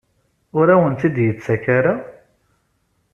Ur 0.57 0.67
awen-tt-id-yettak 0.73 1.63
ara? 1.77 1.93